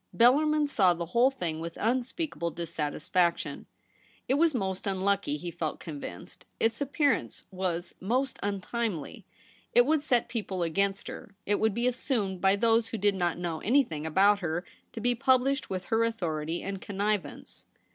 [0.17, 3.67] Bellarmin saw the whole thing with unspeakable dissatisfaction.
[4.27, 7.75] It was most unlucky, he felt convinced; its appearance 138 THE REBEL ROSE.
[7.75, 9.25] was most untimely.
[9.75, 13.37] It would set people against her; it would be assumed by those who did not
[13.37, 17.65] know anything about her to be published with her authority and connivance.